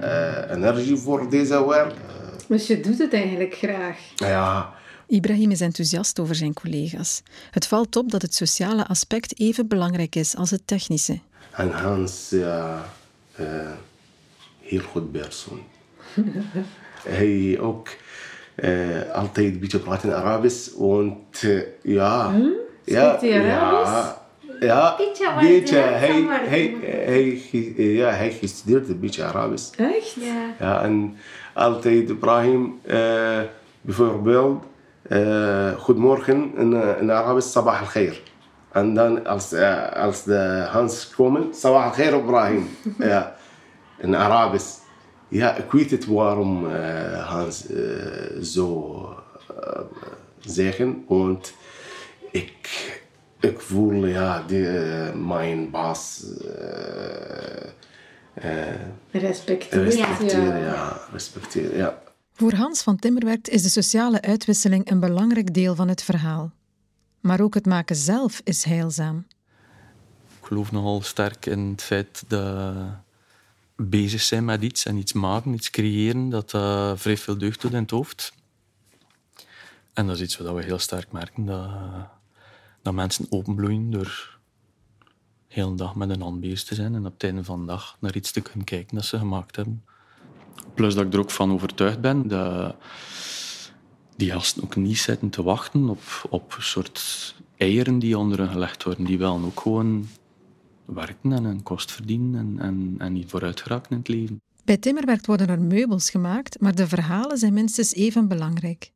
eh, 0.49 0.57
energie 0.57 0.97
voor 0.97 1.31
deze 1.31 1.66
werk. 1.69 1.93
Dus 2.49 2.66
je 2.66 2.81
doet 2.81 2.99
het 2.99 3.12
eigenlijk 3.12 3.54
graag. 3.54 3.99
Ja, 4.14 4.71
Ibrahim 5.07 5.51
is 5.51 5.61
enthousiast 5.61 6.19
over 6.21 6.35
zijn 6.35 6.53
collega's. 6.55 7.23
Het 7.51 7.67
valt 7.67 7.97
op 7.97 8.11
dat 8.11 8.23
het 8.23 8.35
sociale 8.35 8.87
aspect 8.87 9.39
even 9.41 9.69
belangrijk 9.69 10.15
is 10.15 10.37
als 10.37 10.51
het 10.51 10.67
technische. 10.67 11.19
en 11.51 11.71
Hans, 11.71 12.31
ja, 12.31 12.85
eh, 13.35 13.71
heel 14.61 14.81
goed 14.81 15.13
persoon. 15.13 15.61
Hij 17.09 17.59
ook 17.61 17.89
eh, 18.55 19.11
altijd 19.13 19.53
een 19.53 19.59
beetje 19.59 19.79
praten 19.79 20.09
in 20.09 20.15
Arabisch. 20.15 20.69
Want 20.77 21.43
eh, 21.43 21.61
ja, 21.83 22.35
ja, 22.85 23.19
hij 23.21 23.57
Arabisch? 23.57 23.93
ja, 23.93 24.25
ja, 24.61 24.97
Beetje, 25.41 25.77
Hij, 25.77 26.23
hij, 26.29 26.77
hij, 27.05 27.43
hij, 27.51 27.85
ja, 27.85 28.11
hij 28.11 28.33
gestudeerd 28.33 28.89
een 28.89 29.01
beetje 29.01 29.25
Arabisch. 29.25 29.71
Echt? 29.77 30.15
Ja. 30.21 30.55
Ja, 30.61 30.83
en 30.83 31.17
altijd 31.53 32.09
Ibrahim, 32.09 32.79
eh, 32.83 33.41
bijvoorbeeld, 33.81 34.65
eh, 35.09 35.73
goedemorgen 35.77 36.53
in, 36.57 36.73
eh, 36.75 37.01
in 37.01 37.11
Arabisch, 37.11 37.51
sabah 37.51 37.81
al-khair. 37.81 38.21
En 38.73 38.95
dan 38.95 39.27
als, 39.27 39.53
eh, 39.53 39.93
als 39.93 40.23
de 40.25 40.67
Hans 40.71 41.11
komen, 41.15 41.55
sabah 41.55 41.85
al-khair 41.85 42.15
Ibrahim. 42.15 42.69
ja, 42.99 43.35
in 43.99 44.15
Arabisch. 44.17 44.83
Ja, 45.29 45.55
ik 45.57 45.73
weet 45.73 45.91
het 45.91 46.07
waarom 46.07 46.71
eh, 46.71 47.29
Hans 47.29 47.67
eh, 47.67 48.43
zo 48.43 49.09
eh, 49.61 49.81
zeggen, 50.41 51.05
want 51.09 51.55
ik, 52.31 52.53
ik 53.41 53.61
voel 53.61 54.07
ja, 54.07 54.43
die, 54.47 54.69
eh, 54.69 55.13
mijn 55.15 55.71
baas. 55.71 56.25
eh, 56.59 57.69
eh, 58.35 58.75
Respecteer. 59.11 59.83
Respecteren, 59.83 60.59
ja. 60.61 60.99
Respecteren, 61.13 61.77
ja. 61.77 62.03
Voor 62.37 62.53
Hans 62.53 62.83
van 62.83 62.97
Timmerwerkt 62.97 63.49
is 63.49 63.62
de 63.62 63.69
sociale 63.69 64.23
uitwisseling 64.23 64.91
een 64.91 65.00
belangrijk 65.00 65.55
deel 65.55 65.75
van 65.75 65.88
het 65.88 66.03
verhaal. 66.03 66.53
Maar 67.21 67.41
ook 67.41 67.55
het 67.55 67.67
maken 67.67 67.97
zelf 67.97 68.41
is 68.45 68.64
heilzaam. 68.64 69.26
Ik 70.41 70.47
geloof 70.47 70.73
nogal 70.73 71.03
sterk 71.03 71.47
in 71.47 71.59
het 71.59 71.83
feit 71.83 72.25
dat 72.29 72.76
bezig 73.76 74.21
zijn 74.21 74.45
met 74.45 74.62
iets 74.62 74.85
en 74.85 74.97
iets 74.97 75.12
maken, 75.12 75.55
iets 75.55 75.71
creëren, 75.71 76.29
dat 76.29 76.50
dat 76.50 77.00
vrij 77.00 77.17
veel 77.17 77.38
deugd 77.38 77.61
doet 77.61 77.73
in 77.73 77.83
het 77.83 77.91
hoofd. 77.91 78.33
En 79.93 80.07
dat 80.07 80.17
is 80.17 80.23
iets 80.23 80.37
wat 80.37 80.55
we 80.55 80.62
heel 80.62 80.79
sterk 80.79 81.12
merken, 81.12 81.45
dat, 81.45 81.71
dat 82.83 82.95
mensen 82.95 83.26
openbloeien 83.31 83.91
door 83.91 84.38
heel 85.49 85.71
de 85.71 85.76
dag 85.76 85.95
met 85.95 86.11
een 86.11 86.23
hand 86.23 86.41
bezig 86.41 86.64
te 86.64 86.75
zijn 86.75 86.95
en 86.95 87.07
op 87.07 87.12
het 87.12 87.25
einde 87.25 87.45
van 87.45 87.61
de 87.61 87.67
dag 87.67 87.97
naar 88.00 88.17
iets 88.17 88.33
te 88.33 88.41
kunnen 88.41 88.64
kijken 88.64 88.97
dat 88.97 89.05
ze 89.05 89.19
gemaakt 89.19 89.57
hebben. 89.57 89.85
Plus 90.75 90.95
dat 90.95 91.05
ik 91.07 91.13
er 91.13 91.19
ook 91.19 91.31
van 91.31 91.53
overtuigd 91.53 92.01
ben 92.01 92.29
dat 92.29 92.77
die 94.17 94.31
gasten 94.31 94.62
ook 94.62 94.77
niet 94.77 94.99
zitten 94.99 95.31
te 95.31 95.43
wachten 95.43 95.88
op, 95.88 96.03
op 96.31 96.55
een 96.57 96.62
soort 96.62 97.35
eieren 97.57 97.99
die 97.99 98.19
onder 98.19 98.38
hen 98.38 98.49
gelegd 98.49 98.83
worden. 98.83 99.05
Die 99.05 99.19
willen 99.19 99.45
ook 99.45 99.61
gewoon 99.61 100.09
werken 100.85 101.33
en 101.33 101.45
een 101.45 101.62
kost 101.62 101.93
verdienen 101.93 102.40
en, 102.40 102.64
en, 102.67 102.95
en 102.99 103.12
niet 103.12 103.31
vooruit 103.31 103.61
geraken 103.61 103.90
in 103.90 103.97
het 103.97 104.09
leven. 104.09 104.40
Bij 104.64 104.77
Timmerwerkt 104.77 105.27
worden 105.27 105.49
er 105.49 105.61
meubels 105.61 106.11
gemaakt, 106.11 106.61
maar 106.61 106.75
de 106.75 106.88
verhalen 106.88 107.38
zijn 107.38 107.53
minstens 107.53 107.95
even 107.95 108.29
belangrijk. 108.29 108.93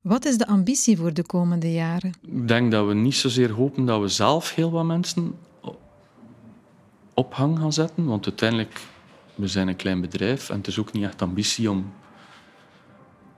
Wat 0.00 0.24
is 0.24 0.38
de 0.38 0.46
ambitie 0.46 0.96
voor 0.96 1.14
de 1.14 1.22
komende 1.22 1.72
jaren? 1.72 2.12
Ik 2.22 2.48
denk 2.48 2.70
dat 2.70 2.86
we 2.86 2.94
niet 2.94 3.14
zozeer 3.14 3.50
hopen 3.50 3.84
dat 3.84 4.00
we 4.00 4.08
zelf 4.08 4.54
heel 4.54 4.70
wat 4.70 4.84
mensen 4.84 5.34
op 7.14 7.34
hang 7.34 7.58
gaan 7.58 7.72
zetten, 7.72 8.04
want 8.04 8.26
uiteindelijk 8.26 8.80
we 9.36 9.48
zijn 9.48 9.68
een 9.68 9.76
klein 9.76 10.00
bedrijf 10.00 10.50
en 10.50 10.56
het 10.56 10.66
is 10.66 10.78
ook 10.78 10.92
niet 10.92 11.04
echt 11.04 11.22
ambitie 11.22 11.70
om 11.70 11.92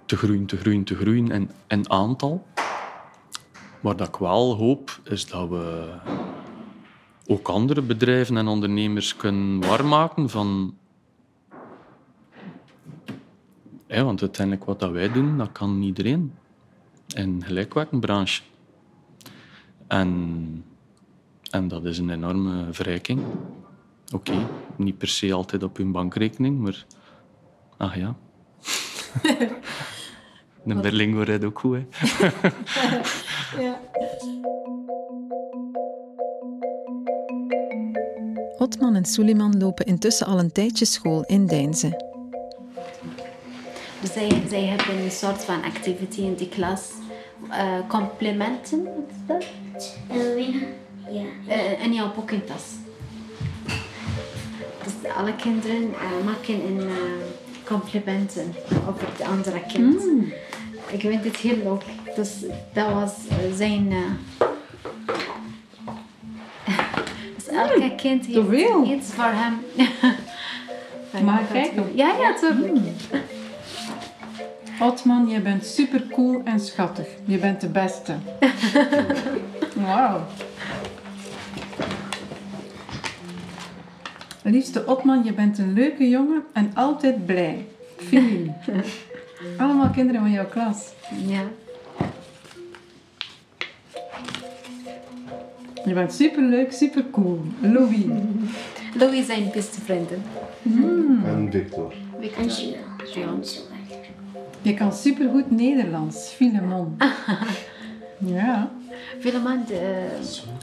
te 0.06 0.16
groeien, 0.16 0.46
te 0.46 0.56
groeien, 0.56 0.84
te 0.84 0.94
groeien 0.94 1.30
in, 1.30 1.50
in 1.68 1.90
aantal. 1.90 2.46
Maar 3.80 3.96
dat 3.96 4.08
ik 4.08 4.16
wel 4.16 4.54
hoop, 4.56 5.00
is 5.04 5.26
dat 5.26 5.48
we 5.48 5.94
ook 7.26 7.48
andere 7.48 7.82
bedrijven 7.82 8.36
en 8.36 8.46
ondernemers 8.46 9.16
kunnen 9.16 9.60
warm 9.60 9.88
maken 9.88 10.30
van... 10.30 10.76
Want 13.88 14.20
uiteindelijk 14.20 14.66
wat 14.66 14.80
dat 14.80 14.90
wij 14.90 15.12
doen, 15.12 15.38
dat 15.38 15.52
kan 15.52 15.82
iedereen 15.82 16.34
in 17.14 17.44
gelijkwerkende 17.44 18.06
branche. 18.06 18.42
En, 19.86 20.64
en 21.50 21.68
dat 21.68 21.84
is 21.84 21.98
een 21.98 22.10
enorme 22.10 22.66
verrijking. 22.70 23.20
Oké, 24.14 24.48
niet 24.76 24.98
per 24.98 25.08
se 25.08 25.32
altijd 25.32 25.62
op 25.62 25.76
hun 25.76 25.92
bankrekening, 25.92 26.58
maar... 26.58 26.86
Ach 27.76 27.96
ja. 27.96 28.16
De 30.64 30.74
Berlingo 30.74 31.20
rijdt 31.20 31.44
ook 31.44 31.58
goed, 31.58 31.76
hè. 31.76 31.86
Otman 38.58 38.94
en 38.94 39.04
Suleiman 39.04 39.58
lopen 39.58 39.86
intussen 39.86 40.26
al 40.26 40.38
een 40.38 40.52
tijdje 40.52 40.84
school 40.84 41.24
in 41.24 41.46
Deinze. 41.46 42.06
Dus 44.00 44.12
zij, 44.12 44.42
zij 44.48 44.64
hebben 44.64 45.04
een 45.04 45.10
soort 45.10 45.44
van 45.44 45.62
activity 45.62 46.20
in 46.20 46.34
die 46.34 46.48
klas. 46.48 46.90
Eh, 47.50 47.88
complimenten, 47.88 48.84
wat 48.84 49.10
is 49.10 49.16
dat? 49.26 49.44
Ja. 51.10 51.24
Eh, 51.46 51.84
in 51.84 51.92
jouw 51.92 52.14
boekentas. 52.14 52.62
Alle 55.16 55.34
kinderen 55.36 55.94
eh, 55.94 56.24
maken 56.24 56.54
een 56.66 56.80
eh, 56.80 56.94
complimenten 57.64 58.54
over 58.88 59.06
de 59.16 59.26
andere 59.26 59.60
kind. 59.72 60.02
Ik 60.90 61.00
vind 61.00 61.24
het 61.24 61.36
heel 61.36 61.56
leuk. 61.56 61.82
Dus 62.16 62.30
dat 62.72 62.92
was 62.92 63.12
zijn. 63.56 63.92
eh, 63.92 64.46
dus 67.36 67.46
elke 67.48 67.94
kind 67.96 68.26
heeft 68.26 68.86
iets 68.88 69.12
voor 69.12 69.24
hem. 69.32 69.60
Mag 71.24 71.40
ik 71.40 71.46
kijken? 71.52 71.84
Ja, 71.94 72.14
ja, 72.20 72.34
tuurlijk. 72.34 72.86
Otman, 74.80 75.28
je 75.28 75.40
bent 75.40 75.66
super 75.66 76.06
cool 76.12 76.40
en 76.44 76.60
schattig. 76.60 77.06
Je 77.24 77.38
bent 77.38 77.60
de 77.60 77.68
beste. 77.68 78.14
Wauw. 79.86 80.20
Liefste 84.50 84.86
Otman, 84.86 85.24
je 85.24 85.32
bent 85.32 85.58
een 85.58 85.72
leuke 85.72 86.08
jongen 86.08 86.42
en 86.52 86.70
altijd 86.74 87.26
blij. 87.26 87.66
Feeling. 87.96 88.52
Allemaal 89.58 89.90
kinderen 89.90 90.20
van 90.20 90.30
jouw 90.30 90.46
klas. 90.46 90.92
Ja. 91.26 91.42
Je 95.84 95.94
bent 95.94 96.12
super 96.12 96.42
leuk, 96.42 96.72
super 96.72 97.04
cool. 97.10 97.40
Louis. 97.60 98.04
Louis 98.94 99.26
zijn 99.26 99.50
beste 99.52 99.80
vrienden. 99.80 100.22
En 101.24 101.48
Victor. 101.50 101.92
Victor. 102.20 102.44
En. 103.22 103.44
Je 104.62 104.74
kan 104.74 104.92
super 104.92 105.28
goed 105.30 105.50
Nederlands. 105.50 106.28
Filemon. 106.28 106.96
Ja. 108.20 108.70
Filemon, 109.18 109.64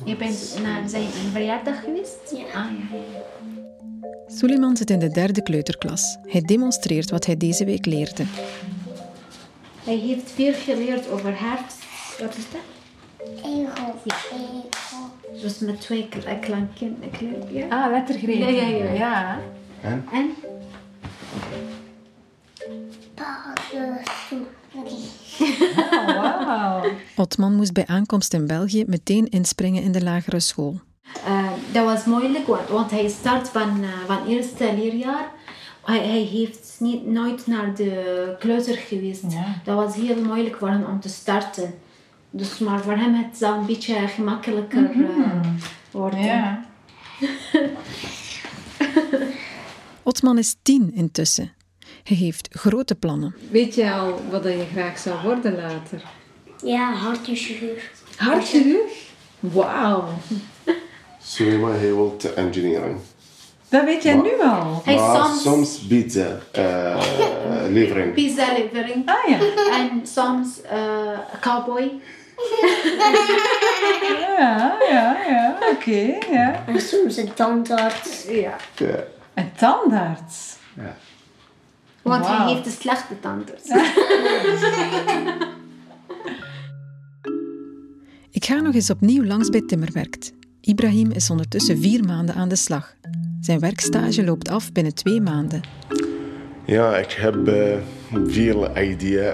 je 0.05 0.15
bent 0.15 0.59
naar 0.63 0.89
zijn 0.89 1.07
verjaardag 1.31 1.83
geweest? 1.83 2.31
Ja. 2.31 2.59
Ah, 2.59 2.71
ja, 2.91 2.97
ja. 3.13 3.54
Suleiman 4.27 4.77
zit 4.77 4.89
in 4.89 4.99
de 4.99 5.09
derde 5.09 5.43
kleuterklas. 5.43 6.17
Hij 6.27 6.41
demonstreert 6.41 7.09
wat 7.09 7.25
hij 7.25 7.37
deze 7.37 7.65
week 7.65 7.85
leerde. 7.85 8.23
Hij 9.83 9.97
heeft 9.97 10.31
veel 10.31 10.53
geleerd 10.53 11.09
over 11.09 11.33
hart. 11.33 11.73
Wat 12.19 12.35
is 12.37 12.45
dat? 12.51 12.61
Ego. 13.43 13.95
Ego. 14.05 15.41
Dus 15.41 15.59
met 15.59 15.81
twee 15.81 16.07
eh, 16.25 16.39
klanken. 16.39 16.97
Ja. 17.51 17.67
Ah, 17.67 17.91
lettergrepen. 17.91 18.53
Ja, 18.53 18.61
ja, 18.61 18.67
ja. 18.77 18.93
ja. 18.93 19.39
En? 20.11 20.33
Oké. 24.73 24.91
Oh, 25.91 26.45
wauw. 26.45 26.91
Otman 27.15 27.55
moest 27.55 27.73
bij 27.73 27.85
aankomst 27.87 28.33
in 28.33 28.47
België 28.47 28.83
meteen 28.87 29.29
inspringen 29.29 29.83
in 29.83 29.91
de 29.91 30.03
lagere 30.03 30.39
school. 30.39 30.79
Eh, 31.25 31.51
dat 31.71 31.85
was 31.85 32.05
moeilijk, 32.05 32.47
want, 32.47 32.67
want 32.69 32.91
hij 32.91 33.09
start 33.09 33.49
van, 33.49 33.83
eh, 33.83 33.89
van 34.05 34.27
eerste 34.27 34.73
leerjaar. 34.75 35.31
Hij, 35.83 35.97
hij 35.97 36.21
heeft 36.21 36.75
niet, 36.79 37.05
nooit 37.05 37.47
naar 37.47 37.75
de 37.75 38.35
kleuter 38.39 38.75
geweest. 38.75 39.23
Ja. 39.29 39.61
Dat 39.63 39.75
was 39.75 39.95
heel 39.95 40.23
moeilijk 40.23 40.55
voor 40.55 40.69
hem 40.69 40.83
om 40.83 40.99
te 40.99 41.09
starten. 41.09 41.73
Dus, 42.29 42.57
maar 42.59 42.79
voor 42.79 42.95
hem 42.95 43.13
het 43.13 43.37
zou 43.37 43.59
een 43.59 43.65
beetje 43.65 44.07
gemakkelijker 44.07 44.91
eh, 44.91 45.47
worden. 45.91 46.23
Ja. 46.23 46.65
Otman 50.03 50.37
is 50.37 50.55
tien 50.61 50.93
intussen. 50.93 51.53
Hij 52.03 52.17
heeft 52.17 52.47
grote 52.51 52.95
plannen. 52.95 53.35
Weet 53.51 53.75
je 53.75 53.91
al 53.91 54.21
wat 54.29 54.43
je 54.43 54.65
graag 54.71 54.97
zou 54.97 55.21
worden 55.23 55.55
later? 55.55 56.03
Ja, 56.63 56.93
hartchirurg. 56.93 57.91
Hartchirurg? 58.15 58.91
Wauw. 59.39 60.07
Suleyman, 61.25 61.71
hij 61.71 61.79
wil 61.79 62.17
engineering. 62.35 62.97
Dat 63.69 63.83
weet 63.85 64.03
jij 64.03 64.13
nu 64.15 64.41
al. 64.41 64.81
Hij 64.83 64.95
maar 64.95 65.15
soms 65.25 65.41
soms 65.41 65.77
pizza 65.87 66.39
uh, 66.57 67.01
levering. 67.77 68.13
pizza 68.13 68.53
levering 68.53 69.09
Ah 69.09 69.29
ja. 69.29 69.39
en 69.71 70.07
soms 70.07 70.61
eh, 70.61 71.19
cowboy. 71.41 71.91
Ja, 74.37 74.77
ja, 74.89 75.17
ja. 75.27 75.57
Oké, 75.71 76.17
ja. 76.31 76.63
En 76.67 76.81
soms 76.81 77.17
een 77.17 77.33
tandarts. 77.33 78.25
Ja. 78.27 78.55
Ja. 78.75 79.03
Een 79.33 79.51
tandarts. 79.57 80.55
Ja. 80.73 80.95
Want 82.01 82.27
hij 82.27 82.47
heeft 82.47 82.63
de 82.63 82.69
slechte 82.69 83.19
tandarts. 83.19 83.69
Ik 88.31 88.45
ga 88.45 88.55
nog 88.55 88.73
eens 88.73 88.89
opnieuw 88.89 89.23
langs 89.23 89.49
bij 89.49 89.61
Timmerwerkt. 89.61 90.31
Ibrahim 90.65 91.11
is 91.11 91.29
ondertussen 91.29 91.77
vier 91.77 92.03
maanden 92.03 92.35
aan 92.35 92.49
de 92.49 92.55
slag. 92.55 92.95
Zijn 93.41 93.59
werkstage 93.59 94.23
loopt 94.23 94.49
af 94.49 94.71
binnen 94.71 94.93
twee 94.93 95.21
maanden. 95.21 95.61
Ja, 96.65 96.97
ik 96.97 97.11
heb 97.11 97.47
eh, 97.47 97.77
veel 98.25 98.77
ideeën. 98.77 99.33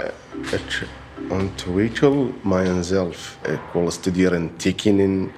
Ik 0.51 0.87
ontwikkel 1.29 2.33
mijzelf. 2.43 3.37
Ik 3.43 3.59
wil 3.73 3.91
studeren 3.91 4.51
tekenen, 4.57 5.31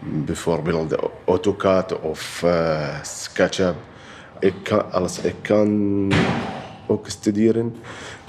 bijvoorbeeld 0.00 0.94
AutoCAD 1.26 2.00
of 2.00 2.42
eh, 2.42 3.02
SketchUp. 3.02 3.76
Ik 4.40 4.54
kan, 4.62 4.92
alles, 4.92 5.18
ik 5.18 5.36
kan 5.42 6.12
ook 6.86 7.08
studeren. 7.08 7.76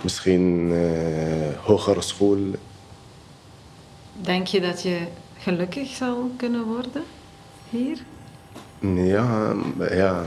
Misschien 0.04 0.72
eh 0.72 1.66
hogere 1.66 2.02
school. 2.02 2.38
Denk 4.22 4.48
je 4.48 4.62
dat 4.62 4.82
je 4.82 4.98
gelukkig 5.48 5.88
zal 5.90 6.32
kunnen 6.38 6.64
worden 6.64 7.04
hier? 7.70 7.98
Ja, 8.80 9.54
ja, 9.90 10.26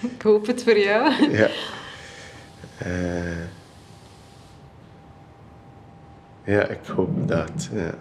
Ik 0.00 0.22
hoop 0.22 0.46
het 0.46 0.62
voor 0.62 0.78
jou. 0.78 1.30
ja. 1.30 1.48
Eh, 2.78 3.44
ja, 6.44 6.66
ik 6.66 6.86
hoop 6.86 7.28
dat. 7.28 7.68
Ja. 7.72 7.94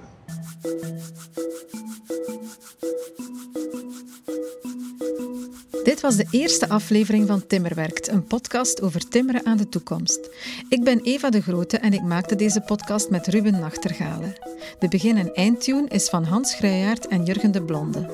Dit 5.84 6.02
was 6.02 6.16
de 6.16 6.28
eerste 6.32 6.70
aflevering 6.70 7.28
van 7.28 7.48
Timmerwerkt, 7.48 8.08
een 8.08 8.24
podcast 8.24 8.82
over 8.82 9.08
timmeren 9.10 9.46
aan 9.46 9.58
de 9.58 9.70
toekomst. 9.70 10.30
Ik 10.70 10.84
ben 10.84 11.00
Eva 11.02 11.30
de 11.30 11.42
Grote 11.42 11.78
en 11.78 11.94
ik 11.94 12.02
maakte 12.02 12.36
deze 12.36 12.62
podcast 12.62 13.10
met 13.10 13.28
Ruben 13.28 13.60
Nachtergalen. 13.60 14.36
De 14.80 14.88
begin- 14.88 15.18
en 15.18 15.34
eindtune 15.34 15.88
is 15.88 16.10
van 16.10 16.24
Hans 16.24 16.56
Grijyaert 16.56 17.08
en 17.08 17.24
Jurgen 17.24 17.52
de 17.52 17.64
Blonde. 17.64 18.10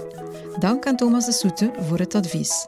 Dank 0.60 0.88
aan 0.88 0.96
Thomas 0.96 1.26
de 1.26 1.32
Soete 1.32 1.72
voor 1.80 2.00
het 2.00 2.16
advies. 2.16 2.68